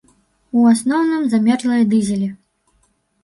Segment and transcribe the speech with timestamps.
[0.59, 2.31] У асноўным замерзлыя дызелі.